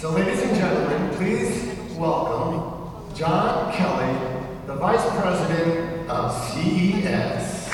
[0.00, 1.52] So, ladies and gentlemen, please
[1.98, 2.62] welcome
[3.14, 4.14] John Kelly,
[4.66, 7.68] the Vice President of CES.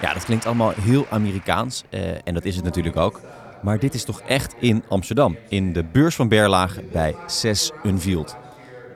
[0.00, 3.20] Ja, dat klinkt allemaal heel Amerikaans eh, en dat is het natuurlijk ook.
[3.62, 8.36] Maar dit is toch echt in Amsterdam, in de beurs van Berlage bij CES Unveiled.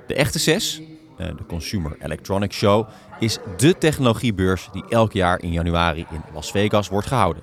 [0.07, 0.83] De echte CES,
[1.19, 2.89] eh, de Consumer Electronics Show,
[3.25, 7.43] is de technologiebeurs die elk jaar in januari in Las Vegas wordt gehouden.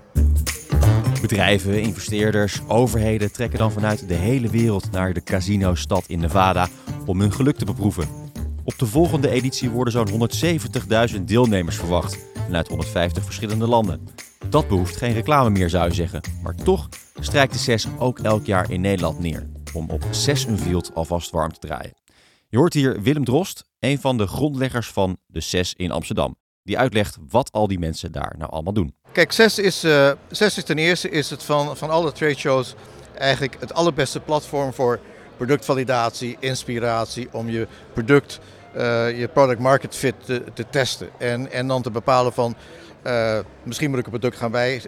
[1.21, 6.67] Bedrijven, investeerders, overheden trekken dan vanuit de hele wereld naar de casino-stad in Nevada
[7.05, 8.07] om hun geluk te beproeven.
[8.63, 10.30] Op de volgende editie worden zo'n
[11.16, 14.07] 170.000 deelnemers verwacht vanuit 150 verschillende landen.
[14.49, 16.21] Dat behoeft geen reclame meer, zou je zeggen.
[16.43, 19.48] Maar toch strijkt de CES ook elk jaar in Nederland neer.
[19.73, 22.01] Om op 6 Unveiled alvast warm te draaien.
[22.52, 26.36] Je hoort hier Willem Drost, een van de grondleggers van de CES in Amsterdam.
[26.64, 28.96] Die uitlegt wat al die mensen daar nou allemaal doen.
[29.12, 29.80] Kijk, CES is,
[30.32, 32.76] CES is ten eerste is het van, van alle trade shows
[33.18, 34.99] eigenlijk het allerbeste platform voor
[35.38, 38.40] productvalidatie, inspiratie, om je product,
[38.76, 41.10] uh, je product market fit te, te, testen.
[41.18, 42.55] En, en dan te bepalen van
[43.08, 44.82] uh, misschien moet ik een product gaan bij,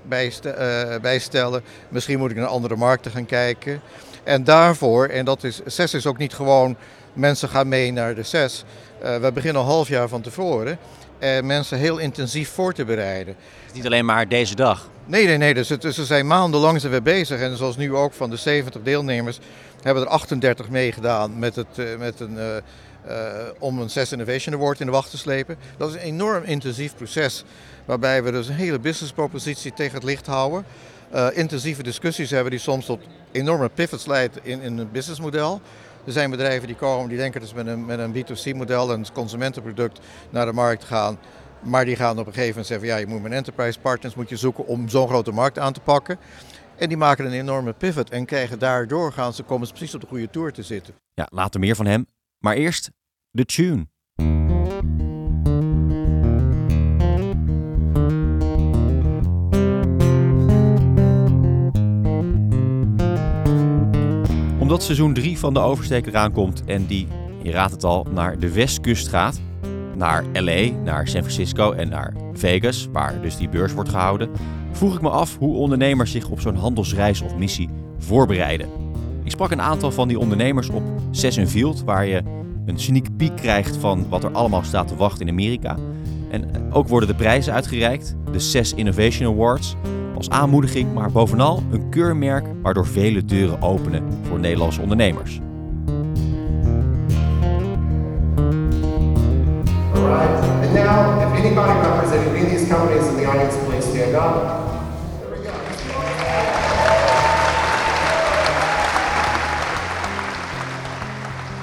[1.01, 3.81] bijstellen, misschien moet ik naar andere markten gaan kijken.
[4.23, 6.77] En daarvoor, en dat is, CES is ook niet gewoon
[7.13, 8.63] mensen gaan mee naar de CES.
[8.99, 10.77] we beginnen een half jaar van tevoren
[11.19, 13.35] en mensen heel intensief voor te bereiden.
[13.73, 14.89] Niet alleen maar deze dag.
[15.05, 15.53] Nee, nee, nee.
[15.53, 17.39] Dus, dus ze zijn maandenlang zijn we bezig.
[17.39, 19.39] En zoals nu ook van de 70 deelnemers
[19.81, 22.55] hebben er 38 meegedaan met het, uh, met een, uh,
[23.07, 23.13] uh,
[23.59, 25.57] om een CES Innovation Award in de wacht te slepen.
[25.77, 27.43] Dat is een enorm intensief proces.
[27.85, 30.65] Waarbij we dus een hele businesspropositie tegen het licht houden.
[31.33, 32.99] intensieve discussies hebben die soms tot
[33.31, 35.61] enorme pivots leiden in, in een businessmodel.
[36.05, 39.99] Er zijn bedrijven die komen die denken dus met een, met een B2C-model, een consumentenproduct,
[40.29, 41.17] naar de markt gaan.
[41.61, 44.29] Maar die gaan op een gegeven moment zeggen: ja, je moet met enterprise partners moet
[44.29, 46.19] je zoeken om zo'n grote markt aan te pakken.
[46.75, 50.07] En die maken een enorme pivot en krijgen daardoor gaan ze komen precies op de
[50.07, 50.93] goede tour te zitten.
[51.13, 52.05] Ja, later meer van hem.
[52.37, 52.91] Maar eerst
[53.29, 53.87] de tune.
[64.63, 67.07] Omdat seizoen 3 van de Oversteker aankomt en die,
[67.41, 69.41] je raadt het al, naar de westkust gaat,
[69.95, 74.29] naar LA, naar San Francisco en naar Vegas, waar dus die beurs wordt gehouden,
[74.71, 78.69] vroeg ik me af hoe ondernemers zich op zo'n handelsreis of missie voorbereiden.
[79.23, 82.21] Ik sprak een aantal van die ondernemers op Sess Field, waar je
[82.65, 85.77] een sneak peek krijgt van wat er allemaal staat te wachten in Amerika.
[86.29, 89.75] En ook worden de prijzen uitgereikt, de CES Innovation Awards,
[90.15, 95.39] als aanmoediging, maar bovenal een keurmerk waardoor vele deuren openen voor Nederlandse ondernemers.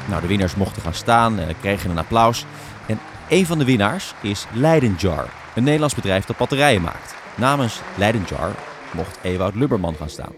[0.08, 2.46] Nou, de winnaars mochten gaan staan en kregen een applaus.
[2.86, 7.19] En een van de winnaars is Leidenjar, een Nederlands bedrijf dat batterijen maakt.
[7.40, 8.54] Namens Leidenjar
[8.92, 10.32] mocht Ewout Lubberman gaan staan.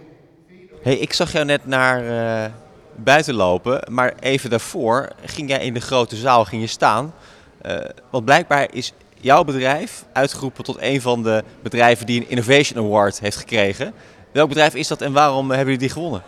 [0.83, 2.53] Hey, ik zag jou net naar uh,
[2.97, 7.15] buiten lopen, maar even daarvoor ging jij in de grote zaal ging je staan.
[7.67, 7.77] Uh,
[8.11, 13.21] want blijkbaar is jouw bedrijf uitgeroepen tot een van de bedrijven die een Innovation Award
[13.21, 13.95] heeft gekregen.
[14.33, 16.23] Welk bedrijf is dat en waarom hebben jullie die gewonnen?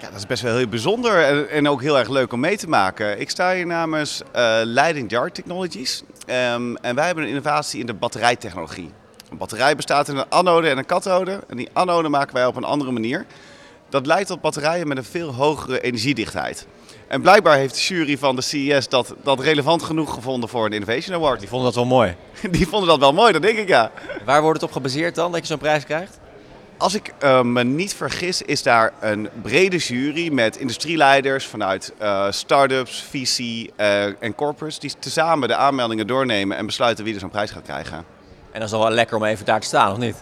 [0.00, 2.56] Ja, dat is best wel heel bijzonder en, en ook heel erg leuk om mee
[2.56, 3.20] te maken.
[3.20, 7.86] Ik sta hier namens uh, Leiding Jar Technologies um, en wij hebben een innovatie in
[7.86, 8.90] de batterijtechnologie.
[9.30, 12.56] Een batterij bestaat uit een anode en een kathode en die anode maken wij op
[12.56, 13.26] een andere manier.
[13.88, 16.66] Dat leidt tot batterijen met een veel hogere energiedichtheid.
[17.08, 20.72] En blijkbaar heeft de jury van de CES dat, dat relevant genoeg gevonden voor een
[20.72, 21.40] Innovation Award.
[21.40, 22.16] Die vonden dat wel mooi.
[22.50, 23.90] Die vonden dat wel mooi, dat denk ik ja.
[24.24, 26.18] Waar wordt het op gebaseerd dan, dat je zo'n prijs krijgt?
[26.76, 32.26] Als ik uh, me niet vergis, is daar een brede jury met industrieleiders vanuit uh,
[32.30, 37.30] start-ups, VC uh, en corporates die tezamen de aanmeldingen doornemen en besluiten wie er zo'n
[37.30, 38.17] prijs gaat krijgen.
[38.52, 40.16] En dat is wel lekker om even daar te staan, of niet?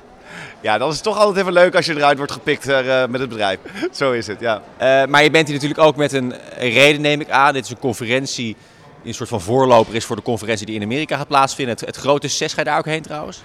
[0.60, 3.28] Ja, dat is toch altijd even leuk als je eruit wordt gepikt uh, met het
[3.28, 3.58] bedrijf.
[3.92, 4.54] Zo is het, ja.
[4.56, 7.52] Uh, maar je bent hier natuurlijk ook met een reden, neem ik aan.
[7.52, 8.56] Dit is een conferentie
[9.02, 11.74] die een soort van voorloper is voor de conferentie die in Amerika gaat plaatsvinden.
[11.74, 13.42] Het, het grote zes, ga je daar ook heen trouwens?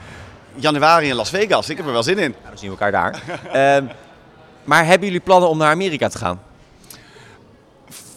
[0.56, 2.36] Januari in Las Vegas, ik heb er wel zin in.
[2.50, 3.22] Dan zien we elkaar daar.
[3.84, 3.90] uh,
[4.64, 6.42] maar hebben jullie plannen om naar Amerika te gaan?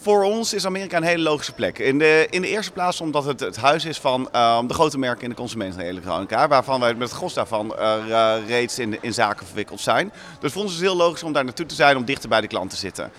[0.05, 1.79] Voor ons is Amerika een hele logische plek.
[1.79, 4.97] In de, in de eerste plaats omdat het het huis is van uh, de grote
[4.97, 6.47] merken in de consumentenelektronica.
[6.47, 10.11] Waarvan wij met het gros daarvan uh, reeds in, in zaken verwikkeld zijn.
[10.39, 12.41] Dus voor ons is het heel logisch om daar naartoe te zijn om dichter bij
[12.41, 13.11] de klant te zitten.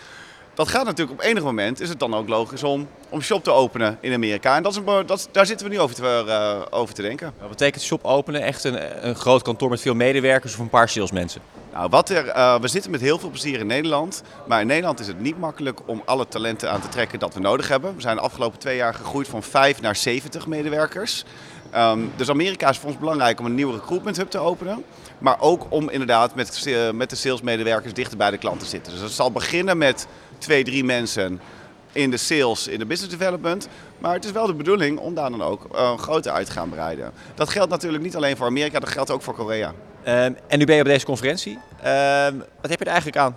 [0.57, 3.51] Dat gaat natuurlijk op enig moment, is het dan ook logisch om, om shop te
[3.51, 4.57] openen in Amerika.
[4.57, 7.33] En dat is een, dat, daar zitten we nu over te, eh, over te denken.
[7.41, 8.43] Wat betekent shop openen?
[8.43, 11.41] Echt een, een groot kantoor met veel medewerkers of een paar salesmensen?
[11.73, 14.23] Nou, wat er, eh, we zitten met heel veel plezier in Nederland.
[14.47, 17.41] Maar in Nederland is het niet makkelijk om alle talenten aan te trekken dat we
[17.41, 17.95] nodig hebben.
[17.95, 21.25] We zijn de afgelopen twee jaar gegroeid van 5 naar 70 medewerkers.
[21.71, 24.85] Ehm, dus Amerika is voor ons belangrijk om een nieuwe recruitment hub te openen.
[25.19, 28.93] Maar ook om inderdaad met, eh, met de salesmedewerkers dichter bij de klant te zitten.
[28.93, 30.07] Dus het zal beginnen met
[30.39, 31.41] twee, drie mensen
[31.93, 33.69] in de sales, in de business development.
[33.99, 36.69] Maar het is wel de bedoeling om daar dan ook eh, groter uit te gaan
[36.69, 37.13] breiden.
[37.35, 39.73] Dat geldt natuurlijk niet alleen voor Amerika, dat geldt ook voor Korea.
[40.03, 41.59] Ehm, en nu ben je op deze conferentie.
[41.83, 43.37] Ehm, wat heb je er eigenlijk aan?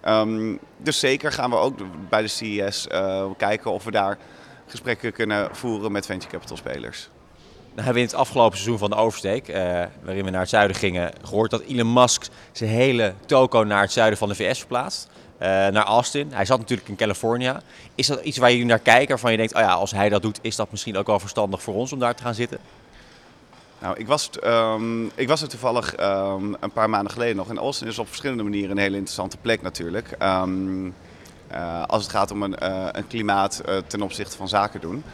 [0.00, 1.78] Ehm, dus zeker gaan we ook
[2.08, 4.18] bij de CES eh, kijken of we daar
[4.66, 7.08] gesprekken kunnen voeren met venture capital spelers.
[7.76, 9.62] Nou hebben we in het afgelopen seizoen van de oversteek, eh,
[10.02, 13.92] waarin we naar het zuiden gingen, gehoord dat Elon Musk zijn hele toko naar het
[13.92, 15.08] zuiden van de VS verplaatst.
[15.38, 16.32] Eh, naar Austin.
[16.32, 17.62] Hij zat natuurlijk in California.
[17.94, 20.22] Is dat iets waar jullie naar kijken, waarvan je denkt, oh ja, als hij dat
[20.22, 22.58] doet, is dat misschien ook wel verstandig voor ons om daar te gaan zitten?
[23.78, 27.48] Nou, ik was, ehm, ik was er toevallig ehm, een paar maanden geleden nog.
[27.48, 30.14] En Austin is op verschillende manieren een hele interessante plek natuurlijk.
[30.18, 30.86] Ehm,
[31.48, 35.04] eh, als het gaat om een, eh, een klimaat ten opzichte van zaken doen.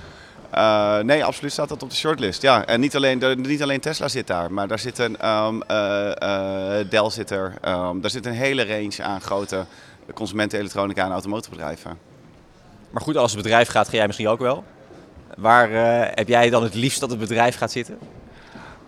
[0.52, 2.42] Eh, nee, absoluut staat dat op de shortlist.
[2.42, 6.78] Ja, en niet alleen, de, niet alleen Tesla zit daar, maar daar zit een eh,
[6.88, 7.54] Dell zit er.
[7.60, 9.64] Ehm, daar zit een hele range aan grote
[10.14, 11.98] consumenten, elektronica en automotorbedrijven.
[12.90, 14.64] Maar goed, als het bedrijf gaat, ga jij misschien ook wel.
[15.36, 15.68] Waar
[16.14, 17.98] heb jij dan het liefst dat het bedrijf gaat zitten?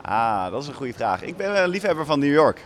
[0.03, 1.23] Ah, dat is een goede vraag.
[1.23, 2.61] Ik ben een liefhebber van New York.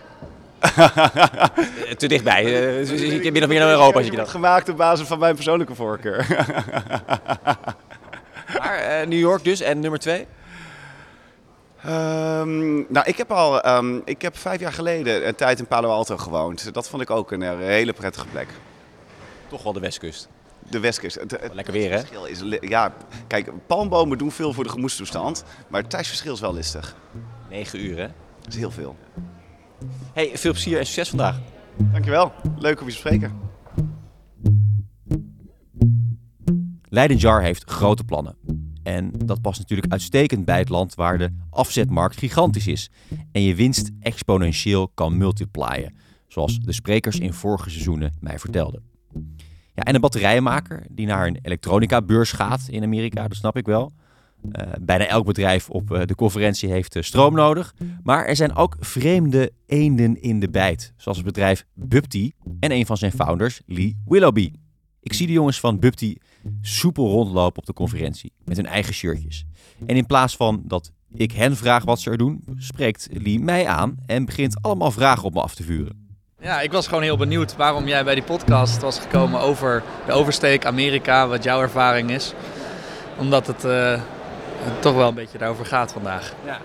[1.96, 2.44] Te dichtbij.
[3.22, 4.28] je bent nog meer naar Europa, je dat.
[4.28, 6.26] gemaakt op basis van mijn persoonlijke voorkeur.
[8.58, 10.26] Maar eh, New York dus en nummer twee?
[11.82, 15.88] Ehm, nou, ik heb al, ehm, ik heb vijf jaar geleden een tijd in Palo
[15.88, 16.74] Alto gewoond.
[16.74, 18.48] Dat vond ik ook een, eh, hele prettige plek.
[19.48, 20.28] Toch wel de Westkust.
[20.70, 21.20] De Westkust.
[21.20, 21.98] Het, het Lekker weer, hè?
[21.98, 22.92] verschil is, ja,
[23.26, 26.96] kijk, palmbomen doen veel voor de gemoedstoestand, maar het tijdsverschil is wel listig.
[27.48, 28.06] 9 uur, hè?
[28.40, 28.96] Dat is heel veel.
[30.12, 31.36] Hey, veel plezier en succes vandaag.
[31.76, 32.32] Dankjewel.
[32.58, 33.40] Leuk om je te spreken.
[36.88, 38.36] Leiden Jar heeft grote plannen.
[38.82, 42.90] En dat past natuurlijk uitstekend bij het land waar de afzetmarkt gigantisch is
[43.32, 45.94] en je winst exponentieel kan multiplyen,
[46.28, 48.82] zoals de sprekers in vorige seizoenen mij vertelden.
[49.74, 53.92] Ja, en een batterijmaker die naar een elektronica-beurs gaat in Amerika, dat snap ik wel.
[54.52, 57.74] Eh, bijna elk bedrijf op eh, de conferentie heeft eh, stroom nodig.
[58.02, 62.86] Maar er zijn ook vreemde eenden in de bijt, zoals het bedrijf Bubty en een
[62.86, 64.52] van zijn founders, Lee Willoughby.
[65.00, 66.16] Ik zie de jongens van Bubty
[66.62, 69.44] soepel rondlopen op de conferentie met hun eigen shirtjes.
[69.86, 73.66] En in plaats van dat ik hen vraag wat ze er doen, spreekt Lee mij
[73.66, 76.06] aan en begint allemaal vragen op me af te vuren.
[76.40, 80.12] Ja, ik was gewoon heel benieuwd waarom jij bij die podcast was gekomen over de
[80.12, 82.32] oversteek Amerika, wat jouw ervaring is.
[83.18, 84.00] Omdat het eh,
[84.80, 86.34] toch wel een beetje daarover gaat vandaag.
[86.44, 86.58] Ja.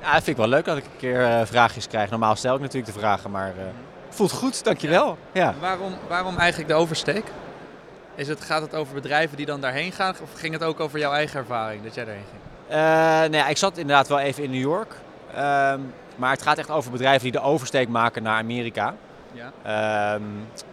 [0.00, 2.10] ja, dat vind ik wel leuk dat ik een keer eh, vraagjes krijg.
[2.10, 3.64] Normaal stel ik natuurlijk de vragen, maar eh,
[4.08, 5.18] voelt goed, dankjewel.
[5.32, 5.54] Ja.
[5.60, 7.24] Waarom, waarom eigenlijk de oversteek?
[8.18, 10.98] Is het, gaat het over bedrijven die dan daarheen gaan of ging het ook over
[10.98, 12.42] jouw eigen ervaring dat jij daarheen ging?
[12.68, 12.78] Eh,
[13.30, 14.94] nou ja, ik zat inderdaad wel even in New York.
[15.34, 15.80] Ehm,
[16.16, 18.94] maar het gaat echt over bedrijven die de oversteek maken naar Amerika.
[19.32, 19.52] Ja.
[19.62, 20.22] Ehm,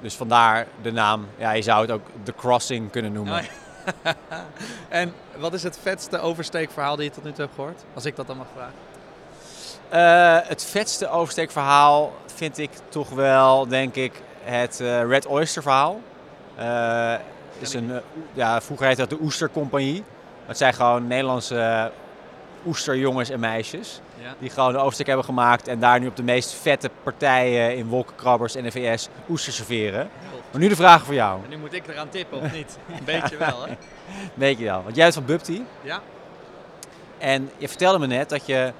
[0.01, 1.27] dus vandaar de naam.
[1.37, 3.33] Ja, je zou het ook The Crossing kunnen noemen.
[3.33, 4.11] Oh
[4.89, 7.83] en wat is het vetste oversteekverhaal die je tot nu toe hebt gehoord?
[7.93, 8.73] Als ik dat dan mag vragen.
[9.89, 16.01] Eh, het vetste oversteekverhaal vind ik toch wel, denk ik, het eh, Red Oyster verhaal.
[16.55, 17.13] Eh,
[17.59, 17.97] is een, eh,
[18.33, 20.03] ja, vroeger heette dat de Oestercompagnie.
[20.45, 21.85] Het zijn gewoon Nederlandse eh,
[22.65, 24.01] oesterjongens en meisjes.
[24.21, 24.33] Ja.
[24.39, 27.87] Die gewoon de oversteek hebben gemaakt en daar nu op de meest vette partijen in
[27.87, 30.09] wolkenkrabbers en de VS oester serveren.
[30.51, 31.43] Maar nu de vraag voor jou.
[31.43, 32.77] En nu moet ik eraan tippen, of niet?
[32.97, 33.73] Een beetje wel, hè?
[34.33, 35.61] Weet je wel, want jij bent van Bubty.
[35.81, 36.01] Ja.
[37.17, 38.71] En je vertelde me net dat je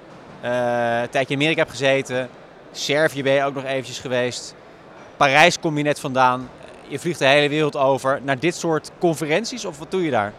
[0.41, 2.29] eh, een tijdje in Amerika hebt gezeten.
[2.71, 4.55] Servië ben je ook nog eventjes geweest.
[5.17, 6.49] Parijs kom je net vandaan.
[6.87, 10.33] Je vliegt de hele wereld over naar dit soort conferenties of wat doe je daar?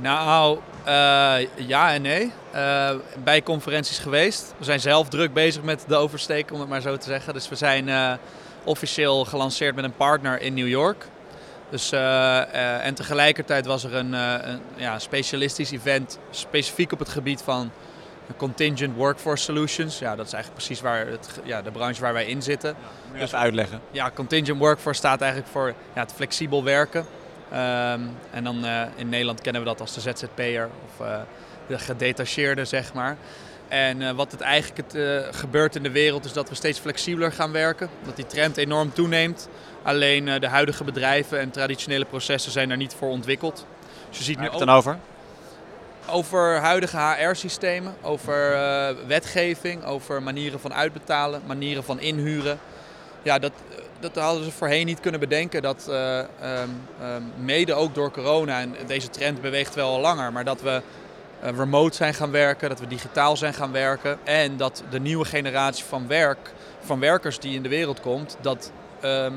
[0.00, 2.32] Nou, eh, ja en nee.
[2.50, 2.90] Eh,
[3.24, 4.54] bij conferenties geweest.
[4.58, 7.34] We zijn zelf druk bezig met de oversteek, om het maar zo te zeggen.
[7.34, 8.12] Dus we zijn eh,
[8.64, 11.06] officieel gelanceerd met een partner in New York.
[11.70, 17.70] Dus, en tegelijkertijd was er een, een ja, specialistisch event specifiek op het gebied van
[18.36, 19.98] contingent workforce solutions.
[19.98, 22.76] Ja, dat is eigenlijk precies waar het, ja, de branche waar wij in zitten.
[23.14, 23.80] Even uitleggen.
[23.90, 27.06] Ja, contingent workforce staat eigenlijk voor ja, het flexibel werken.
[27.50, 31.20] Ehm, en dan eh, in Nederland kennen we dat als de ZZP'er of eh,
[31.66, 33.16] de gedetacheerde, zeg maar.
[33.68, 37.32] En eh, wat het eigenlijk het, gebeurt in de wereld is dat we steeds flexibeler
[37.32, 37.88] gaan werken.
[38.04, 39.48] Dat die trend enorm toeneemt.
[39.82, 43.66] Alleen de huidige bedrijven en traditionele processen zijn daar niet voor ontwikkeld.
[44.08, 44.98] Dus je ziet nu heb je het dan over?
[46.06, 52.58] Over huidige HR-systemen, over eh, wetgeving, over manieren van uitbetalen, manieren van inhuren.
[53.22, 53.52] Ja, dat,
[54.00, 55.62] dat hadden ze voorheen niet kunnen bedenken.
[55.62, 56.28] Dat eh, ehm,
[57.00, 60.82] ehm, mede ook door corona, en deze trend beweegt wel al langer, maar dat we
[61.40, 64.18] eh, remote zijn gaan werken, dat we digitaal zijn gaan werken.
[64.24, 68.72] En dat de nieuwe generatie van werk, van werkers die in de wereld komt, dat,
[69.00, 69.34] ehm,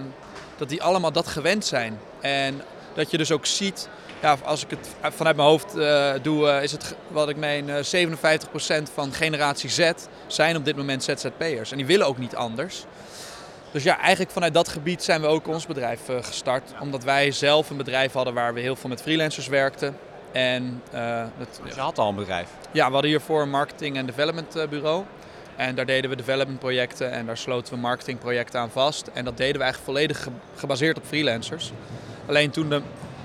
[0.58, 2.00] dat die allemaal dat gewend zijn.
[2.22, 2.62] En
[2.93, 3.89] dat je dus ook ziet
[4.24, 7.70] ja, als ik het vanuit mijn hoofd eh, doe, eh, is het wat ik meen,
[7.70, 9.92] eh 57% van generatie Z
[10.27, 11.72] zijn op dit moment ZZP'ers.
[11.72, 12.84] En die willen ook niet anders.
[13.72, 16.72] Dus ja, eigenlijk vanuit dat gebied zijn we ook ons bedrijf eh, gestart.
[16.80, 19.98] Omdat wij zelf een bedrijf hadden waar we heel veel met freelancers werkten.
[20.32, 22.48] En eh, het, Dus je had al een bedrijf.
[22.72, 25.03] ja, we hadden hiervoor een marketing- en development eh, bureau.
[25.56, 29.08] En daar deden we development projecten en daar sloten we marketingprojecten aan vast.
[29.13, 31.72] En dat deden we eigenlijk volledig ge- gebaseerd op freelancers.
[32.27, 32.82] Alleen toen de,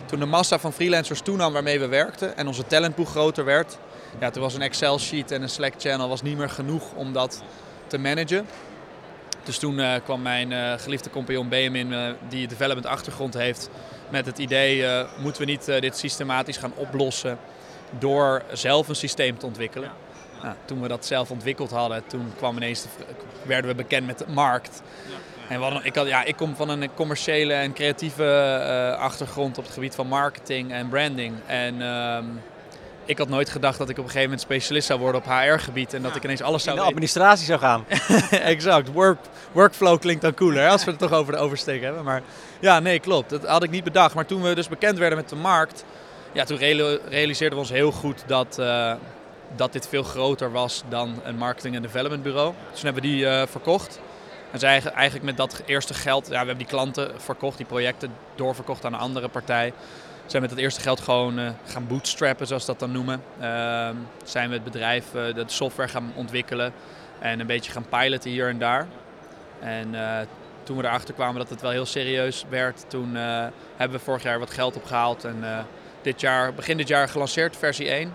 [0.09, 3.79] toen de massa van freelancers toenam waarmee we werkten en onze talentpool groter werd,
[4.21, 7.43] ja, toen was een Excel-sheet en een Slack-channel was niet meer genoeg om dat
[7.87, 8.47] te managen.
[9.43, 13.71] Dus toen eh, kwam mijn eh, geliefde compagnon Benjamin, eh, die development achtergrond heeft,
[14.09, 17.39] met het idee, moeten we niet dit systematisch gaan oplossen
[17.99, 19.91] door zelf een systeem te ontwikkelen.
[20.43, 22.89] Nou, toen we dat zelf ontwikkeld hadden, toen kwam ineens de,
[23.43, 24.83] werden we bekend met de markt.
[25.49, 28.25] En hadden- ik, had, ja, ik kom van een commerciële en creatieve
[28.95, 31.35] eh, achtergrond op het gebied van marketing en branding.
[31.47, 32.25] En ehm,
[33.05, 35.95] ik had nooit gedacht dat ik op een gegeven moment specialist zou worden op HR-gebied
[35.95, 36.95] en dat ik ineens alles In zou de weten.
[36.97, 37.85] administratie zou gaan.
[38.55, 38.93] exact.
[38.93, 39.19] Work,
[39.53, 42.05] workflow klinkt dan cooler als we het toch over de oversteek hebben.
[42.05, 42.23] Maar
[42.61, 43.31] ja, nee, klopt.
[43.31, 44.15] Dat had ik niet bedacht.
[44.15, 45.85] Maar toen we dus bekend werden met de markt,
[46.33, 48.93] ja, toen reali- realiseerden we ons heel goed dat, eh,
[49.57, 52.53] dat dit veel groter was dan een marketing- en development bureau.
[52.71, 54.01] Dus toen hebben we die eh, verkocht.
[54.51, 58.13] En eigen- eigenlijk met dat eerste geld, ja, we hebben die klanten verkocht, die projecten
[58.35, 59.73] doorverkocht aan een andere partij.
[60.27, 63.23] Zijn met dat eerste geld gewoon eh, gaan bootstrappen, zoals ze dat dan noemen.
[63.41, 66.73] Ehm, zijn we het bedrijf, eh, de software gaan ontwikkelen.
[67.19, 68.87] En een beetje gaan piloten hier en daar.
[69.61, 70.27] En eh,
[70.63, 73.15] toen we erachter kwamen dat het wel heel serieus werd, toen
[73.77, 75.25] hebben we vorig jaar wat geld opgehaald.
[75.25, 75.67] En
[76.03, 78.15] dit jaar, begin dit jaar gelanceerd, versie 1.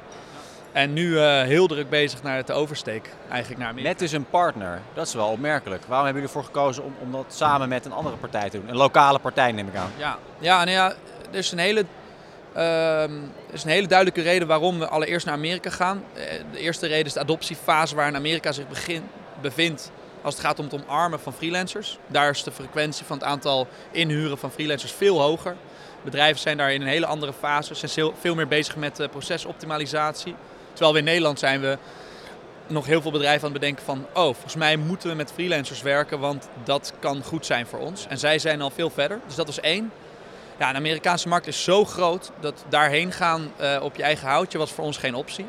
[0.73, 3.89] En nu eh, heel druk bezig naar de oversteek, eigenlijk naar Amerika.
[3.89, 4.81] Met dus een partner.
[4.93, 5.83] Dat is wel opmerkelijk.
[5.87, 8.69] Waarom hebben jullie ervoor gekozen om, om dat samen met een andere partij te doen?
[8.69, 9.91] Een lokale partij neem ik aan.
[9.97, 10.93] Ja, ja, nou ja
[11.31, 11.85] er, is een hele,
[12.53, 13.11] ehm,
[13.47, 16.03] er is een hele duidelijke reden waarom we allereerst naar Amerika gaan.
[16.13, 19.03] Eh, De eerste reden is de adoptiefase waarin Amerika zich begin,
[19.41, 21.97] bevindt als het gaat om het omarmen van freelancers.
[22.07, 25.55] Daar is de frequentie van het aantal inhuren van freelancers veel hoger.
[26.03, 29.09] Bedrijven zijn daar in een hele andere fase, zijn veel- veel meer bezig met eh,
[29.09, 30.35] procesoptimalisatie.
[30.73, 31.77] Terwijl we in Nederland zijn we
[32.67, 34.05] nog heel veel bedrijven aan het bedenken van...
[34.13, 38.07] oh, volgens mij moeten we met freelancers werken, want dat kan goed zijn voor ons.
[38.07, 39.91] En zij zijn al veel verder, dus dat was één.
[40.59, 44.57] Ja, de Amerikaanse markt is zo groot dat daarheen gaan eh, op je eigen houtje
[44.57, 45.45] was voor ons geen optie.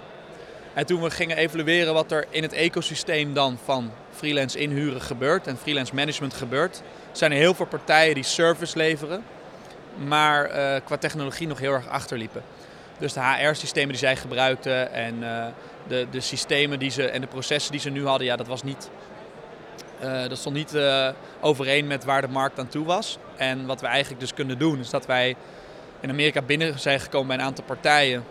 [0.74, 5.46] En toen we gingen evalueren wat er in het ecosysteem dan van freelance inhuren gebeurt
[5.46, 9.24] en freelance management gebeurt, zijn er heel veel partijen die service leveren,
[10.06, 12.42] maar eh, qua technologie nog heel erg achterliepen.
[13.04, 15.46] Dus de HR-systemen die zij gebruikten en eh,
[15.86, 18.62] de, de systemen die ze, en de processen die ze nu hadden, ja, dat was
[18.62, 18.90] niet
[20.00, 21.08] eh, dat stond niet eh,
[21.40, 23.18] overeen met waar de markt aan toe was.
[23.36, 25.36] En wat we eigenlijk dus kunnen doen, is dat wij
[26.00, 28.24] in Amerika binnen zijn gekomen bij een aantal partijen.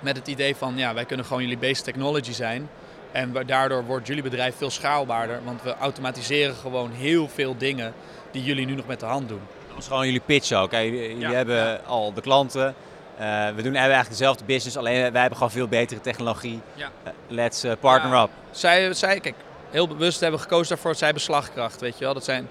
[0.00, 2.68] Met het idee van, ja, wij kunnen gewoon jullie base technology zijn.
[3.12, 5.40] En daardoor wordt jullie bedrijf veel schaalbaarder.
[5.44, 7.92] Want we automatiseren gewoon heel veel dingen
[8.30, 9.40] die jullie nu nog met de hand doen.
[9.66, 10.70] Dat was gewoon jullie pitch ook.
[10.70, 10.78] hè.
[10.78, 11.80] Jullie jullie Ja, hebben ja.
[11.86, 12.74] al de klanten.
[13.20, 16.60] Eh, we doen eigenlijk dezelfde business, alleen wij hebben gewoon veel betere technologie.
[16.74, 16.90] Ja.
[17.02, 18.22] Eh, let's eh, partner Ja.
[18.22, 18.30] up.
[18.50, 19.34] Zij, zij, kijk,
[19.70, 20.94] heel bewust hebben gekozen daarvoor.
[20.94, 22.14] Zij hebben slagkracht, weet je wel.
[22.14, 22.48] Dat zijn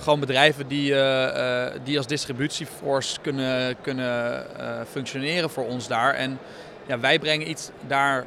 [0.00, 0.94] gewoon bedrijven die,
[1.84, 4.46] die als distributieforce kunnen, kunnen
[4.90, 6.14] functioneren voor ons daar.
[6.14, 6.38] En
[6.86, 8.26] ja, wij brengen iets daar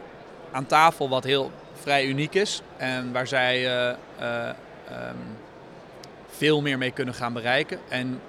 [0.51, 2.61] aan tafel wat heel vrij uniek is.
[2.77, 4.49] En waar zij eh, eh,
[4.89, 5.15] ehm,
[6.29, 7.79] veel meer mee kunnen gaan bereiken.
[7.89, 8.21] En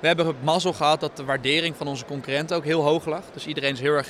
[0.00, 3.22] we hebben het mazzel gehad dat de waardering van onze concurrenten ook heel hoog lag.
[3.32, 4.08] Dus iedereen is heel erg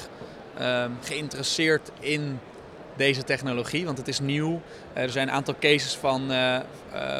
[0.59, 2.41] ehm, geïnteresseerd in
[2.97, 4.61] deze technologie, want het is nieuw.
[4.93, 6.63] Eh, er zijn een aantal cases van eh, eh,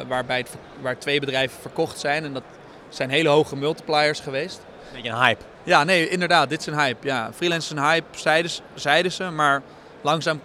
[0.07, 0.49] waarbij het,
[0.81, 2.23] waar twee bedrijven verkocht zijn.
[2.23, 2.43] En dat
[2.89, 4.61] zijn hele hoge multipliers geweest.
[4.93, 5.43] Beetje een hype.
[5.63, 7.07] Ja, nee, inderdaad, dit is een hype.
[7.07, 9.23] Ja, freelance is een hype, zeiden, ze- zeiden ze.
[9.29, 9.61] Maar
[10.01, 10.41] langzaam,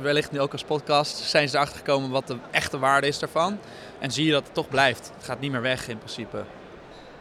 [0.00, 3.58] wellicht nu ook als podcast, zijn ze erachter gekomen wat de echte waarde is daarvan.
[3.98, 5.10] En zie je dat het toch blijft.
[5.16, 6.44] Het gaat niet meer weg in principe.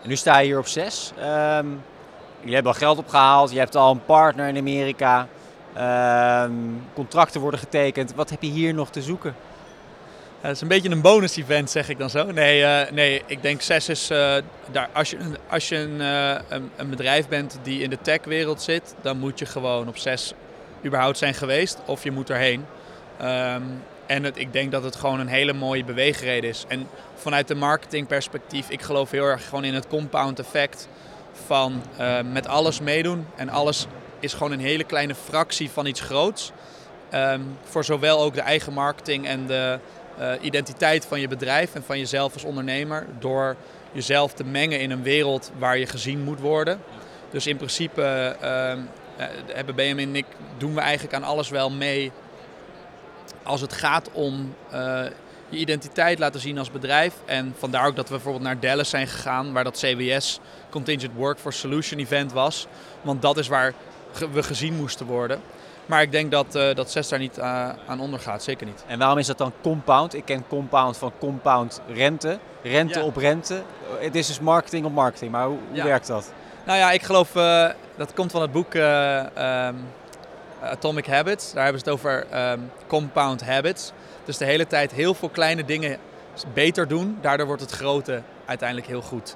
[0.02, 1.14] En nu sta je hier op 6.
[2.40, 5.28] jullie hebben al geld opgehaald, je hebt al een partner in Amerika.
[5.74, 6.52] Ehm,
[6.94, 8.14] contracten worden getekend.
[8.16, 9.36] Wat heb je hier nog te zoeken?
[10.42, 12.32] Ja, het is een beetje een bonus event, zeg ik dan zo.
[12.32, 14.10] Nee, eh, nee ik denk zes is...
[14.10, 14.36] eh,
[14.72, 15.18] daar, als je,
[15.50, 18.96] als je een, eh, een, een bedrijf bent die in de techwereld zit...
[19.02, 20.34] dan moet je gewoon op zes
[20.86, 21.80] überhaupt zijn geweest.
[21.86, 22.66] Of je moet erheen.
[23.18, 23.62] Ehm,
[24.06, 26.66] en het, ik denk dat het gewoon een hele mooie beweegreden is.
[26.68, 26.88] En
[27.20, 28.70] vanuit de marketingperspectief...
[28.70, 30.88] ik geloof heel erg gewoon in het compound effect...
[31.46, 33.28] van eh, met alles meedoen.
[33.36, 33.88] En alles
[34.20, 36.52] is gewoon een hele kleine fractie van iets groots.
[37.10, 39.80] Ehm, voor zowel ook de eigen marketing en de
[40.18, 43.06] eh, identiteit van je bedrijf en van jezelf als ondernemer.
[43.20, 43.56] Door
[43.92, 46.82] jezelf te mengen in een wereld waar je gezien moet worden.
[47.30, 48.80] Dus in principe ehm,
[49.18, 50.26] eh, hebben Benjamin en ik
[50.58, 52.12] doen we eigenlijk aan alles wel mee.
[53.44, 54.56] Als het gaat om
[55.50, 57.14] je identiteit laten zien als bedrijf.
[57.26, 60.40] En vandaar ook dat we bijvoorbeeld naar Dallas zijn gegaan, waar dat CWS
[60.70, 62.68] Contingent Workforce Solution Event was.
[63.02, 63.74] Want dat is waar
[64.34, 65.42] we gezien moesten worden.
[65.86, 68.84] Maar ik denk dat, eh dat ZES daar niet eh, aan ondergaat, zeker niet.
[68.88, 70.14] En waarom is dat dan compound?
[70.14, 72.40] Ik ken compound van compound rente.
[72.64, 73.06] Rente Ja.
[73.06, 73.62] op rente.
[74.00, 75.84] Het is dus marketing op marketing, maar hoe, hoe Ja.
[75.84, 76.34] werkt dat?
[76.66, 79.76] Nou ja, ik geloof, eh, dat komt van het boek eh, ehm,
[80.62, 81.54] Atomic Habits.
[81.54, 83.92] Daar hebben ze het over ehm, compound habits.
[84.26, 85.98] Dus de hele tijd heel veel kleine dingen
[86.54, 87.18] beter doen.
[87.22, 89.36] Daardoor wordt het grote uiteindelijk heel goed.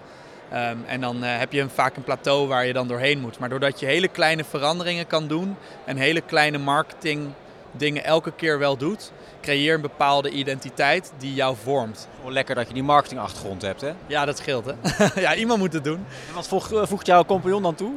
[0.51, 3.39] Ehm, en dan eh, heb je een, vaak een plateau waar je dan doorheen moet.
[3.39, 5.55] Maar doordat je hele kleine veranderingen kan doen
[5.85, 7.29] en hele kleine marketing
[7.71, 12.07] dingen elke keer wel doet, creëer je een bepaalde identiteit die jou vormt.
[12.15, 13.93] Gewoon lekker dat je die marketingachtergrond hebt, hè?
[14.07, 14.73] Ja, dat scheelt hè.
[15.21, 16.05] ja, iemand moet het doen.
[16.27, 17.93] En wat eh, voegt jouw compagnon dan toe?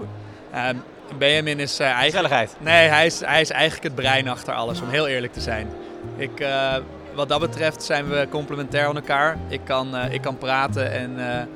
[0.52, 0.76] Ehm,
[1.18, 2.04] Benjamin is eh, eigen...
[2.04, 2.56] Gezelligheid.
[2.60, 5.68] Nee, hij is, hij is eigenlijk het brein achter alles, om heel eerlijk te zijn.
[6.16, 6.76] Ik, eh,
[7.14, 9.38] wat dat betreft zijn we complementair aan elkaar.
[9.48, 11.46] Ik kan, eh, ik kan praten en eh,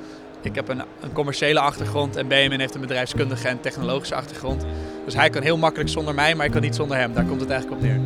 [0.41, 2.15] ik heb een, een commerciële achtergrond.
[2.15, 4.65] En Benjamin heeft een bedrijfskundige en technologische achtergrond.
[5.05, 7.13] Dus hij kan heel makkelijk zonder mij, maar ik kan niet zonder hem.
[7.13, 7.99] Daar komt het eigenlijk op neer.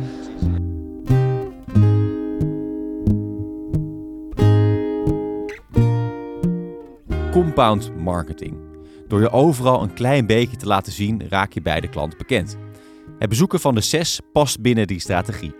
[7.30, 8.65] Compound marketing.
[9.08, 12.56] Door je overal een klein beetje te laten zien, raak je bij de klant bekend.
[13.18, 15.54] Het bezoeken van de CES past binnen die strategie.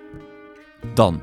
[0.94, 1.22] Dan,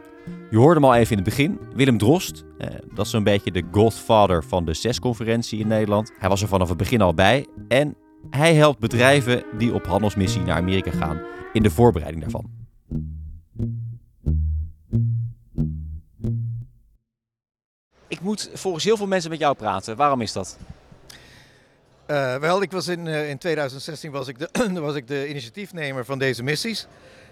[0.50, 2.44] je hoorde hem al even in het begin, Willem Drost.
[2.58, 6.12] Eh, dat is zo'n beetje de godfather van de CES-conferentie in Nederland.
[6.18, 7.96] Hij was er vanaf het begin al bij en
[8.30, 11.22] hij helpt bedrijven die op handelsmissie naar Amerika gaan
[11.54, 12.52] in de voorbereiding daarvan.
[18.08, 19.96] Ik moet volgens heel veel mensen met jou praten.
[19.96, 20.58] Waarom is dat?
[22.06, 24.50] Eh, wel, ik was in, eh, in 2016 was ik, de,
[24.82, 26.88] was ik de initiatiefnemer van deze missies.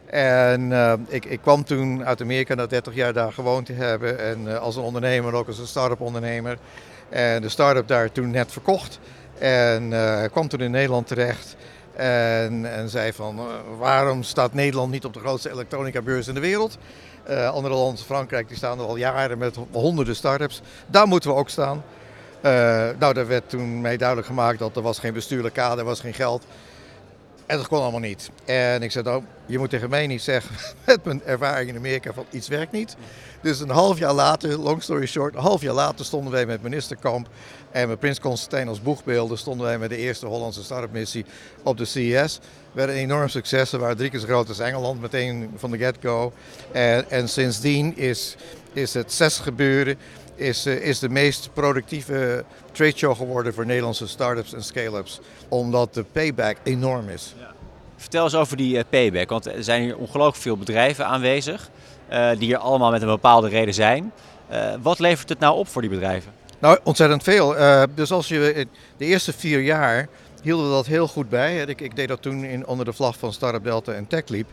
[0.05, 4.19] En eh, ik, ik kwam toen uit Amerika na 30 jaar daar gewoond te hebben.
[4.19, 6.57] En als een ondernemer, ook als een start-up ondernemer.
[7.10, 8.99] En de start-up daar toen net verkocht.
[9.39, 9.93] En
[10.31, 11.55] kwam toen in Nederland terecht.
[11.95, 13.39] En, en zei van,
[13.77, 16.77] waarom staat Nederland niet op de grootste elektronica beurs in de wereld?
[17.51, 20.62] Andere landen, Frankrijk, die staan er al jaren met honderden start-ups.
[20.88, 21.84] Daar moeten we ook staan.
[22.41, 22.51] Eh,
[22.99, 25.99] nou, daar werd toen mij duidelijk gemaakt dat er was geen bestuurlijk kader, er was
[25.99, 26.43] geen geld.
[27.45, 28.32] En dat kon allemaal niet.
[28.45, 32.13] En ik zei, nou, je moet tegen mij niet zeggen, met mijn ervaring in Amerika,
[32.13, 32.95] van iets werkt niet.
[33.41, 36.62] Dus een half jaar later, long story short, een half jaar later stonden wij met
[36.62, 37.27] minister Kamp
[37.71, 41.25] en met Prins Constantijn als boegbeelden, stonden wij met de eerste Hollandse start-up missie
[41.63, 42.39] op de CES.
[42.71, 45.77] werd een enorm succes, we waren drie keer zo groot als Engeland, meteen van de
[45.77, 46.34] get-go.
[46.71, 48.36] En, en sindsdien is,
[48.73, 49.97] is het zes gebeuren
[50.41, 55.19] is, eh, is de meest productieve trade show geworden voor Nederlandse start-ups en scale-ups.
[55.49, 57.36] Omdat de payback enorm is.
[57.95, 61.69] Vertel eens over die eh, payback, want er zijn hier ongelooflijk veel bedrijven aanwezig
[62.12, 64.12] uh, die hier allemaal met een bepaalde reden zijn.
[64.51, 66.32] Uh, wat levert het nou op voor die bedrijven?
[66.60, 67.58] Nou, ontzettend veel.
[67.58, 70.08] Uh, dus als je de eerste vier jaar
[70.41, 71.58] hielden we dat heel goed bij.
[71.58, 74.45] Ik, ik deed dat toen in, onder de vlag van Startup Delta en TechLeap.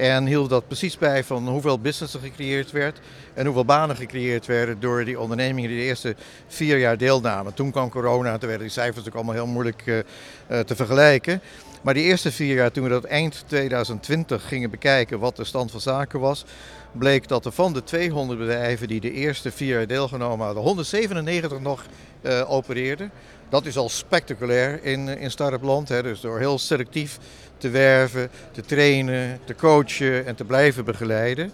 [0.00, 3.00] En hield dat precies bij van hoeveel business er gecreëerd werd
[3.34, 7.54] en hoeveel banen gecreëerd werden door die ondernemingen die de eerste vier jaar deelnamen.
[7.54, 11.40] Toen kwam corona, toen werden die cijfers natuurlijk allemaal heel moeilijk uh, uh, te vergelijken.
[11.82, 15.70] Maar die eerste vier jaar, toen we dat eind 2020 gingen bekijken wat de stand
[15.70, 16.44] van zaken was,
[16.92, 21.60] bleek dat er van de 200 bedrijven die de eerste vier jaar deelgenomen hadden, 197
[21.60, 21.84] nog
[22.22, 23.10] uh, opereerden.
[23.50, 25.88] Dat is al spectaculair in, in start-up land.
[25.88, 26.02] Hè.
[26.02, 27.18] Dus door heel selectief
[27.58, 31.52] te werven, te trainen, te coachen en te blijven begeleiden.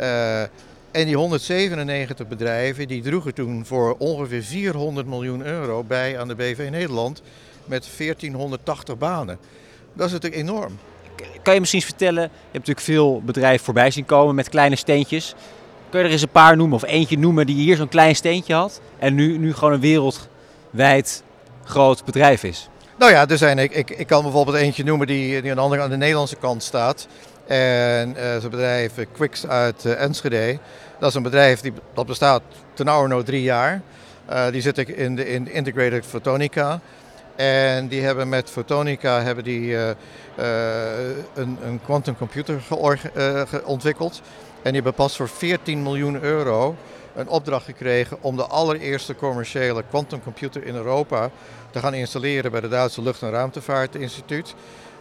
[0.00, 0.40] Uh,
[0.90, 6.34] en die 197 bedrijven die droegen toen voor ongeveer 400 miljoen euro bij aan de
[6.34, 7.22] BV Nederland
[7.64, 9.38] met 1480 banen.
[9.92, 10.78] Dat is natuurlijk enorm.
[11.42, 14.76] Kan je misschien eens vertellen, je hebt natuurlijk veel bedrijven voorbij zien komen met kleine
[14.76, 15.34] steentjes.
[15.90, 18.54] Kun je er eens een paar noemen of eentje noemen die hier zo'n klein steentje
[18.54, 19.80] had en nu, nu gewoon een
[20.74, 21.22] wereldwijd
[21.64, 22.68] groot bedrijf is?
[22.98, 25.80] Nou ja, er zijn, ik, ik, ik kan bijvoorbeeld eentje noemen die, die aan, de
[25.80, 27.06] aan de Nederlandse kant staat.
[27.46, 30.58] En uh, het bedrijf Quicks uit uh, Enschede.
[30.98, 32.42] Dat is een bedrijf die, dat bestaat
[32.74, 33.82] ten oude drie jaar.
[34.50, 36.80] Die zit in de in Integrated Photonica.
[37.36, 39.76] En die hebben met Photonica hebben die,
[41.34, 42.62] een, een quantum computer
[43.64, 44.20] ontwikkeld.
[44.62, 46.76] En die hebben pas voor 14 miljoen euro
[47.14, 51.30] een opdracht gekregen om de allereerste commerciële quantumcomputer in Europa
[51.70, 54.54] te gaan installeren bij de Duitse Lucht- en Ruimtevaartinstituut.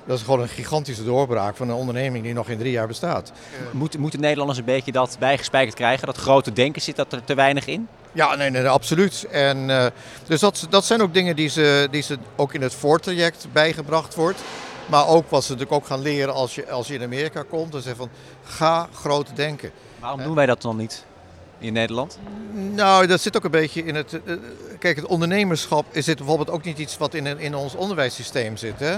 [0.06, 3.32] Dat is gewoon een gigantische doorbraak van een onderneming die nog in drie jaar bestaat.
[3.71, 6.06] Moeten, moeten Nederlanders een beetje dat bijgespijkerd krijgen?
[6.06, 7.88] Dat grote denken zit dat er te weinig in?
[8.12, 9.23] Ja, nee, nee, absoluut.
[9.32, 9.86] En, uh,
[10.28, 14.15] dus dat, dat zijn ook dingen die ze, die ze ook in het voortraject bijgebracht
[14.15, 14.39] wordt.
[14.86, 17.71] Maar ook wat ze natuurlijk ook gaan leren als je, als je in Amerika komt.
[17.71, 18.10] Dus van,
[18.43, 19.71] ga groot denken.
[19.99, 21.06] Waarom doen wij dat dan niet
[21.63, 22.19] in Nederland?
[22.54, 24.19] Nou, dat zit ook een beetje in het...
[24.26, 24.36] Uh,
[24.80, 28.80] kijk, het ondernemerschap is dit bijvoorbeeld ook niet iets wat in, in ons onderwijssysteem zit.
[28.80, 28.97] Hè?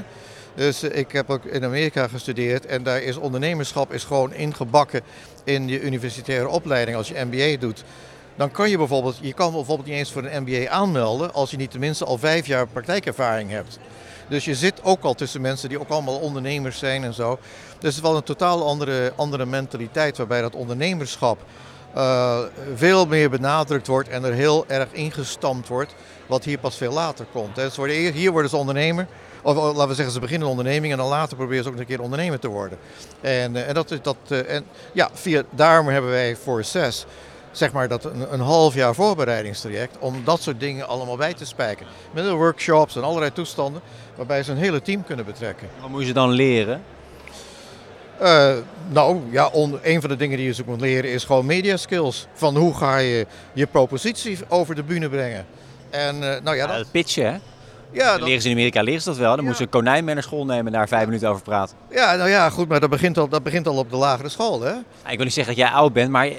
[0.55, 5.01] Dus ik heb ook in Amerika gestudeerd en daar is ondernemerschap is gewoon ingebakken
[5.43, 7.83] in je universitaire opleiding als je MBA doet.
[8.35, 11.57] Dan kan je bijvoorbeeld, je kan bijvoorbeeld niet eens voor een MBA aanmelden als je
[11.57, 13.79] niet tenminste al vijf jaar praktijkervaring hebt.
[14.27, 17.39] Dus je zit ook al tussen mensen die ook allemaal ondernemers zijn en zo.
[17.39, 21.39] Dus het is wel een totaal andere, andere mentaliteit waarbij dat ondernemerschap
[21.95, 22.39] uh,
[22.75, 25.95] veel meer benadrukt wordt en er heel erg ingestampt wordt.
[26.27, 27.55] Wat hier pas veel later komt.
[27.55, 29.07] Dus worden, hier worden ze ondernemer.
[29.41, 32.01] Of laten we zeggen, ze beginnen onderneming en dan later proberen ze ook een keer
[32.01, 32.77] ondernemer te worden.
[33.21, 37.05] En, en, dat, dat, en ja, via, daarom hebben wij voor zes
[37.51, 41.45] zeg maar dat een, een half jaar voorbereidingstraject om dat soort dingen allemaal bij te
[41.45, 41.85] spijken.
[42.11, 43.81] Met workshops en allerlei toestanden
[44.15, 45.69] waarbij ze een hele team kunnen betrekken.
[45.81, 46.83] Wat moet je dan leren?
[48.21, 48.53] Uh,
[48.87, 52.27] nou ja, on, een van de dingen die je moet leren is gewoon media skills.
[52.33, 55.45] Van hoe ga je je propositie over de bühne brengen.
[55.89, 56.91] En, uh, nou ja, dat...
[56.91, 57.37] Pitchen hè?
[57.91, 58.27] Ja, dat...
[58.27, 59.27] Leren ze in Amerika leren ze dat wel.
[59.27, 59.43] Dan ja.
[59.43, 61.77] moeten ze een konijn mee naar school nemen en daar vijf minuten over praten.
[61.89, 64.61] Ja, nou ja, goed, maar dat begint al, dat begint al op de lagere school.
[64.61, 64.71] Hè?
[65.07, 66.29] Ik wil niet zeggen dat jij oud bent, maar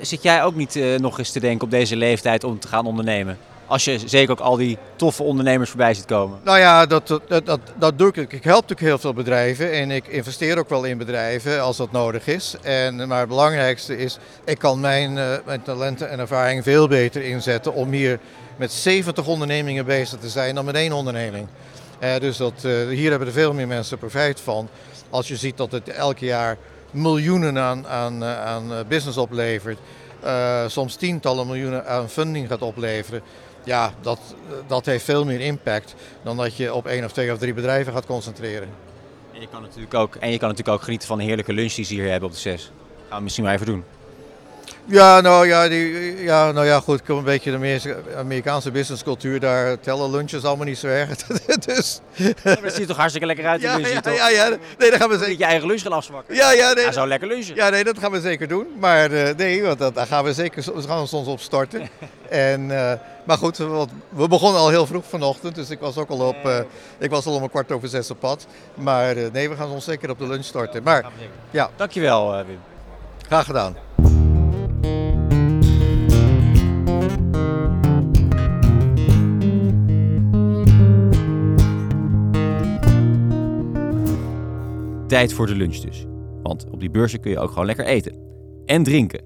[0.00, 2.86] zit jij ook niet uh, nog eens te denken op deze leeftijd om te gaan
[2.86, 3.38] ondernemen?
[3.70, 6.38] Als je zeker ook al die toffe ondernemers voorbij ziet komen.
[6.44, 8.32] Nou ja, dat, dat, dat, dat doe ik.
[8.32, 11.92] Ik help natuurlijk heel veel bedrijven en ik investeer ook wel in bedrijven als dat
[11.92, 12.56] nodig is.
[12.62, 17.22] En, maar het belangrijkste is, ik kan mijn, uh, mijn talenten en ervaring veel beter
[17.22, 18.18] inzetten om hier
[18.56, 21.46] met 70 ondernemingen bezig te zijn dan met één onderneming.
[22.02, 24.68] Uh, dus dat, uh, hier hebben er veel meer mensen profijt van.
[25.10, 26.56] Als je ziet dat het elk jaar
[26.90, 29.78] miljoenen aan, aan, aan business oplevert.
[30.66, 33.22] Soms tientallen miljoenen aan funding gaat opleveren.
[33.64, 34.18] Ja, dat,
[34.66, 37.92] dat heeft veel meer impact dan dat je op één of twee of drie bedrijven
[37.92, 38.68] gaat concentreren.
[39.34, 41.72] En je kan natuurlijk ook, en je kan natuurlijk ook genieten van een heerlijke lunch
[41.72, 42.72] die ze hier hebben op de 6.
[43.08, 43.84] Gaan we misschien maar even doen.
[44.90, 49.40] Ja, nou ja, die, ja, nou ja, goed, ik kom een beetje de Amerikaanse businesscultuur.
[49.40, 51.16] Daar tellen lunches allemaal niet zo erg.
[51.66, 52.00] dus...
[52.12, 54.16] Ja, dat ziet toch hartstikke lekker uit, ja, ja, toch?
[54.16, 54.48] ja, ja,
[54.78, 55.38] nee, dat gaan we zeker...
[55.38, 56.34] je eigen lunch gaan afzwakken.
[56.34, 56.84] Ja, ja, nee.
[56.84, 57.54] Ja, zo lekker lunchen.
[57.54, 58.66] Ja, nee, dat gaan we zeker doen.
[58.78, 61.88] Maar uh, nee, want dat, daar gaan we zeker we gaan ons op starten.
[62.28, 62.92] en, uh,
[63.24, 65.54] maar goed, we, we begonnen al heel vroeg vanochtend.
[65.54, 66.58] Dus ik was ook al op, uh,
[66.98, 68.46] ik was al om een kwart over zes op pad.
[68.74, 70.82] Maar nee, we gaan ons zeker op de lunch starten.
[70.82, 71.04] Maar,
[71.50, 71.70] ja.
[71.76, 72.58] Dankjewel, Wim.
[73.26, 73.76] Graag gedaan.
[85.10, 86.04] Tijd voor de lunch dus.
[86.42, 88.18] Want op die beurzen kun je ook gewoon lekker eten.
[88.66, 89.24] En drinken.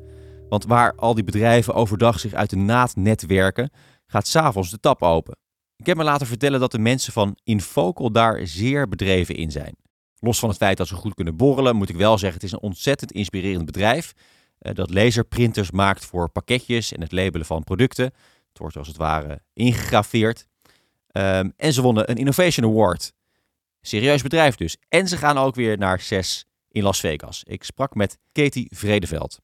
[0.49, 3.71] Want waar al die bedrijven overdag zich uit de naad netwerken,
[4.07, 5.37] gaat s'avonds de tap open.
[5.77, 9.77] Ik heb me laten vertellen dat de mensen van Infocal daar zeer bedreven in zijn.
[10.19, 12.53] Los van het feit dat ze goed kunnen borrelen, moet ik wel zeggen, het is
[12.53, 14.13] een ontzettend inspirerend bedrijf.
[14.59, 18.05] eh, dat laserprinters maakt voor pakketjes en het labelen van producten.
[18.49, 20.47] Het wordt als het ware ingegraveerd.
[21.11, 23.13] Ehm, en ze wonnen een Innovation Award.
[23.87, 24.77] Serieus bedrijf dus.
[24.89, 27.43] En ze gaan ook weer naar CES in Las Vegas.
[27.47, 29.39] Ik sprak met Katie Vredeveld.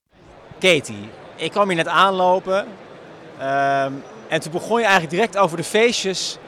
[0.59, 2.66] Katie, ik kwam hier net aanlopen.
[3.38, 3.92] ehm,
[4.29, 6.38] en toen begon je eigenlijk direct over de feestjes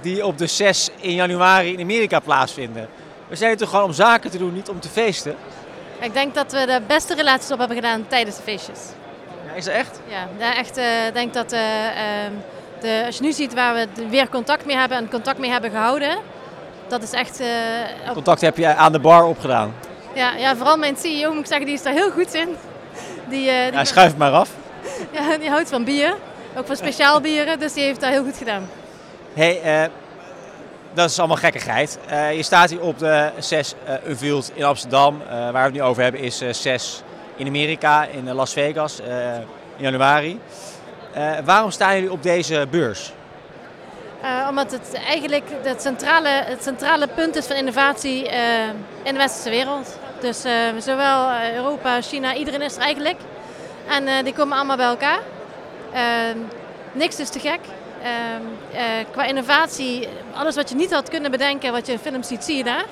[0.00, 2.88] die op de 6 in januari in Amerika plaatsvinden.
[3.28, 5.36] We zijn hier toch gewoon om zaken te doen, niet om te feesten.
[6.00, 8.78] Ik denk dat we de beste relaties op hebben gedaan tijdens de feestjes.
[9.46, 10.00] Ja, is dat echt?
[10.38, 10.76] Ja, echt.
[10.76, 12.32] eh, Ik denk dat eh, ehm,
[12.80, 15.70] de, als je nu ziet waar we weer contact mee hebben en contact mee hebben
[15.70, 16.18] gehouden,
[16.88, 17.40] dat is echt.
[17.40, 17.46] eh,
[18.08, 19.74] op- Contact heb je aan de bar opgedaan.
[20.14, 22.48] ja, ja, vooral mijn CEO moet ik zeggen, die is daar heel goed in.
[23.28, 24.50] Die, eh, die, Ja, schuif het maar af.
[25.18, 26.14] ja, die houdt van bier,
[26.56, 28.68] ook van speciaal bieren, dus die heeft dat heel goed gedaan.
[29.34, 29.88] hey, eh,
[30.94, 31.98] dat is allemaal gekkigheid.
[32.06, 35.22] Eh, je staat hier op de 6 uh, Unveiled in Amsterdam.
[35.22, 37.02] Eh, waar we het nu over hebben is eh 6
[37.36, 39.34] in Amerika, in eh, Las Vegas, eh,
[39.76, 40.40] in januari.
[41.12, 43.12] Eh, waarom staan jullie op deze beurs?
[44.24, 48.68] Eh, omdat het eigenlijk het centrale, het centrale punt is van innovatie eh,
[49.02, 49.98] in de westerse wereld.
[50.20, 53.18] Dus eh, zowel Europa, China, iedereen is er eigenlijk.
[53.88, 55.20] En die komen allemaal bij elkaar.
[55.92, 56.38] Ehm,
[56.92, 57.60] niks is te gek.
[58.04, 62.28] Ehm, eh, qua innovatie, alles wat je niet had kunnen bedenken, wat je in films
[62.28, 62.84] ziet, zie je daar.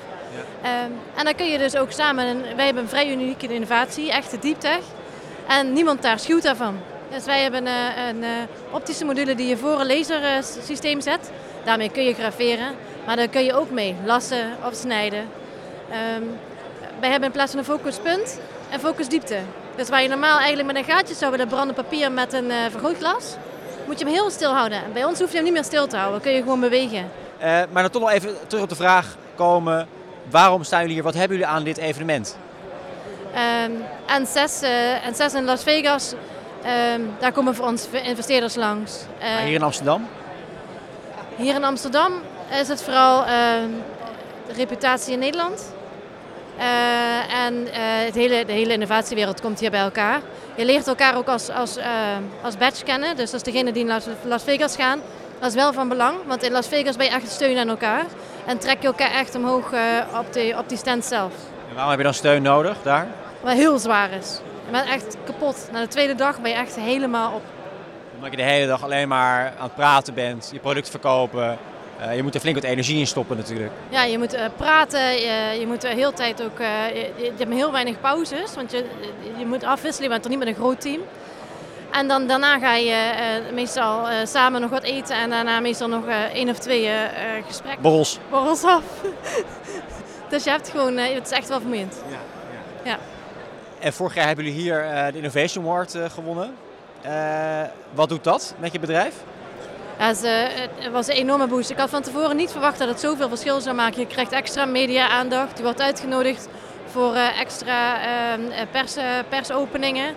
[0.61, 4.11] Ehm, en dan kun je dus ook samen, en wij hebben een vrij unieke innovatie,
[4.11, 4.81] echte deep tech.
[5.47, 6.79] En niemand daar schuwt daarvan.
[7.13, 8.29] Dus wij hebben eh, een eh,
[8.71, 11.31] optische module die je voor een lasersysteem zet.
[11.63, 15.25] Daarmee kun je graveren, maar daar kun je ook mee lassen of snijden.
[15.89, 16.23] Ehm,
[16.99, 18.39] wij hebben in plaats van een focuspunt
[18.71, 19.37] een focusdiepte.
[19.75, 22.57] Dus waar je normaal eigenlijk met een gaatje zou willen branden papier met een eh,
[22.69, 23.35] vergrootglas,
[23.85, 24.83] moet je hem heel stil houden.
[24.83, 27.11] En bij ons hoef je hem niet meer stil te houden, kun je gewoon bewegen.
[27.71, 29.87] Maar dan toch nog even terug op de vraag komen.
[30.29, 31.03] Waarom staan jullie hier?
[31.03, 32.37] Wat hebben jullie aan dit evenement?
[34.05, 36.13] En zes, eh, en zes in Las Vegas,
[36.63, 38.99] ehm, daar komen voor ons investeerders langs.
[39.19, 40.07] Maar hier in Amsterdam?
[41.35, 42.11] Hier in Amsterdam
[42.59, 43.69] is het vooral ehm,
[44.47, 45.73] de reputatie in Nederland.
[46.57, 50.19] Eh, en eh, het hele, de hele innovatiewereld komt hier bij elkaar.
[50.55, 51.77] Je leert elkaar ook als, als,
[52.41, 53.15] als badge kennen.
[53.15, 54.99] Dus als degene die in Las, Vegas gaan,
[55.39, 56.17] dat is wel van belang.
[56.25, 58.05] Want in Las Vegas ben je echt steun aan elkaar.
[58.45, 59.71] En trek je elkaar echt omhoog
[60.19, 61.31] op, die, op die stand zelf.
[61.69, 63.07] En waarom heb je dan steun nodig daar?
[63.41, 64.39] Wat heel zwaar is.
[64.65, 65.67] Je bent echt kapot.
[65.71, 67.41] Na de tweede dag ben je echt helemaal op.
[68.15, 71.57] Omdat je de hele dag alleen maar aan het praten bent, je product verkopen.
[71.99, 73.71] Eh, je moet er flink wat energie in stoppen natuurlijk.
[73.89, 77.31] Ja, je moet eh, praten, je, je moet de hele tijd ook, eh, je, je
[77.37, 78.85] hebt heel weinig pauzes, want je,
[79.37, 81.01] je moet afwisselen, je bent toch niet met een groot team.
[81.91, 85.87] En dan, daarna ga je eh, meestal eh, samen nog wat eten en daarna meestal
[85.87, 87.81] nog eh, één of twee eh, eh, gesprekken.
[87.81, 88.19] Borrels.
[88.29, 88.83] Borrels af.
[90.29, 91.95] dus je hebt gewoon, eh, het is echt wel vermoeiend.
[92.83, 92.97] Ja.
[93.83, 96.55] En vorig jaar hebben jullie hier eh, de Innovation Award eh, gewonnen.
[97.01, 97.61] Eh,
[97.93, 99.15] wat doet dat met je bedrijf?
[99.99, 101.69] Ja, het, was een enorme boost.
[101.69, 103.99] Ik had van tevoren niet verwacht dat het zoveel verschil zou maken.
[103.99, 105.57] Je krijgt extra media-aandacht.
[105.57, 106.47] Je wordt uitgenodigd
[106.85, 108.95] voor extra ehm, eh, pers,
[109.29, 110.15] persopeningen.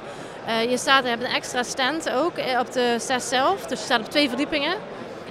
[0.69, 3.67] Je staat, je hebt een extra stand ook op de SES zelf.
[3.67, 4.77] Dus je staat op twee verdiepingen.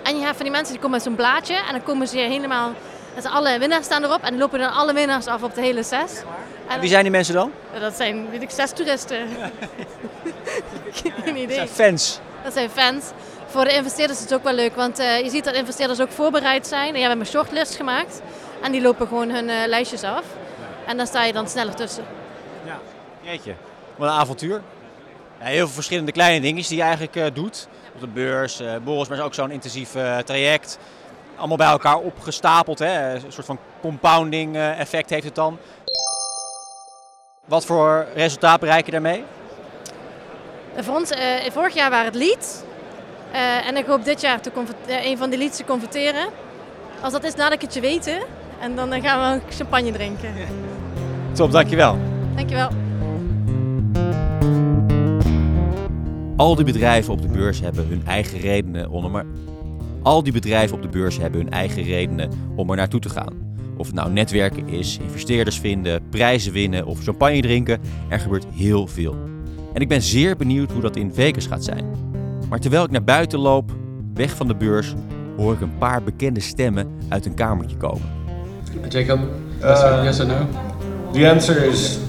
[0.04, 1.56] En je hebt van die mensen die komen met zo'n blaadje.
[1.56, 2.72] En dan komen ze helemaal...
[3.16, 4.24] Dus alle winnaars staan erop.
[4.24, 6.24] En lopen dan alle winnaars af op de hele SES.
[6.68, 7.52] En Wie zijn die mensen dan?
[7.80, 9.28] Dat zijn, weet ik, zes toeristen.
[11.24, 11.48] Geen idee.
[11.48, 12.20] Dat zijn fans.
[12.44, 13.06] Dat zijn fans.
[13.56, 16.12] Voor de investeerders is het ook wel leuk, want eh, je ziet dat investeerders ook
[16.12, 16.94] voorbereid zijn.
[16.94, 18.22] Die hebben een shortlist gemaakt
[18.62, 20.24] en die lopen gewoon hun eh, lijstjes af.
[20.86, 22.04] En dan sta je dan sneller tussen.
[23.22, 23.54] Jeetje,
[23.96, 24.62] wat een avontuur.
[25.40, 27.68] Ja, heel veel verschillende kleine dingetjes die je eigenlijk eh, doet.
[27.94, 29.92] Op de beurs, borrels, maar ook zo'n intensief
[30.26, 30.78] traject.
[31.36, 32.80] Allemaal bij elkaar opgestapeld.
[32.80, 33.14] Hè?
[33.14, 35.58] Een soort van compounding effect heeft het dan.
[37.46, 39.24] Wat voor resultaat bereik je daarmee?
[40.76, 42.64] En voor ons, eh, vorig jaar waren het leads.
[43.36, 44.52] Eh, en ik hoop dit jaar te
[44.88, 46.28] eh, een van die leads te converteren.
[47.02, 48.20] Als dat is, laat ik het je weten.
[48.60, 50.34] En dan eh, gaan we ook champagne drinken.
[51.34, 51.98] Top, dankjewel.
[52.36, 52.70] Dankjewel.
[56.36, 59.26] Al die bedrijven op de beurs hebben hun eigen redenen om er maar.
[60.04, 63.45] Al die bedrijven op de beurs hebben hun eigen redenen om er naartoe te gaan.
[63.78, 68.88] Of het nou netwerken is, investeerders vinden, prijzen winnen of champagne drinken, er gebeurt heel
[68.88, 69.16] veel.
[69.74, 71.86] En ik ben zeer benieuwd hoe dat in Vegas gaat zijn.
[72.50, 73.72] Maar terwijl ik naar buiten loop,
[74.14, 74.94] weg van de beurs,
[75.38, 78.08] hoor ik een paar bekende stemmen uit een kamertje komen.
[78.90, 79.20] Jacob,
[79.62, 80.48] yes, or, yes or no?
[81.12, 82.00] The answer is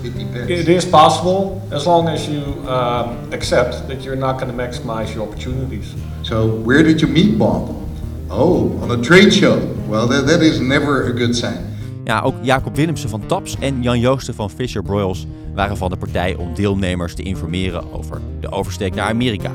[0.49, 5.13] it is possible as long as you um, accept that you're not going to maximize
[5.13, 5.95] your opportunities.
[6.23, 7.86] So, where did you meet Bob?
[8.29, 9.59] Oh, on a trade show.
[9.89, 11.75] Well, that, is never a good sign.
[12.05, 15.97] Ja, ook Jacob Willemsen van Taps en Jan Joosten van Fisher Broyles waren van de
[15.97, 19.51] partij om deelnemers te informeren over de oversteek naar Amerika.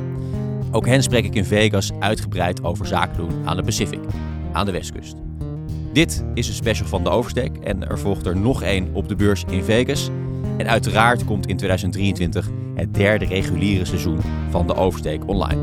[0.72, 4.00] Ook hen spreek ik in Vegas uitgebreid over zaken doen aan de Pacific,
[4.52, 5.16] aan de westkust.
[5.94, 9.16] Dit is een special van de oversteek en er volgt er nog één op de
[9.16, 10.10] beurs in Vegas.
[10.58, 15.60] En uiteraard komt in 2023 het derde reguliere seizoen van de oversteek online.